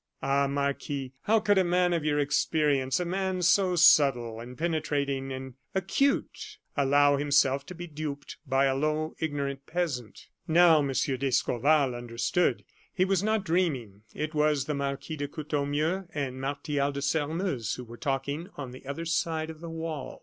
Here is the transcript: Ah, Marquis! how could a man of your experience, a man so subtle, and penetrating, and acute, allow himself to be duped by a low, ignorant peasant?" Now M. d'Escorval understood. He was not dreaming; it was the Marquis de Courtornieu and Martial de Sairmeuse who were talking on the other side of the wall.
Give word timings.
Ah, 0.23 0.47
Marquis! 0.47 1.13
how 1.25 1.39
could 1.39 1.59
a 1.59 1.63
man 1.63 1.93
of 1.93 2.03
your 2.03 2.17
experience, 2.17 2.99
a 2.99 3.05
man 3.05 3.43
so 3.43 3.75
subtle, 3.75 4.39
and 4.39 4.57
penetrating, 4.57 5.31
and 5.31 5.53
acute, 5.75 6.57
allow 6.75 7.17
himself 7.17 7.67
to 7.67 7.75
be 7.75 7.85
duped 7.85 8.37
by 8.47 8.65
a 8.65 8.73
low, 8.73 9.13
ignorant 9.19 9.67
peasant?" 9.67 10.25
Now 10.47 10.79
M. 10.79 10.87
d'Escorval 10.91 11.93
understood. 11.93 12.65
He 12.91 13.05
was 13.05 13.21
not 13.21 13.45
dreaming; 13.45 14.01
it 14.15 14.33
was 14.33 14.65
the 14.65 14.73
Marquis 14.73 15.17
de 15.17 15.27
Courtornieu 15.27 16.05
and 16.15 16.41
Martial 16.41 16.91
de 16.91 16.99
Sairmeuse 17.03 17.75
who 17.75 17.83
were 17.83 17.95
talking 17.95 18.49
on 18.55 18.71
the 18.71 18.83
other 18.87 19.05
side 19.05 19.51
of 19.51 19.59
the 19.59 19.69
wall. 19.69 20.19